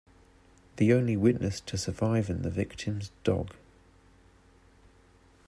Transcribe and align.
The 0.77 0.93
only 0.95 1.15
witness 1.15 1.59
to 1.59 1.77
survive 1.77 2.31
in 2.31 2.41
the 2.41 2.49
victim's 2.49 3.11
dog. 3.23 3.53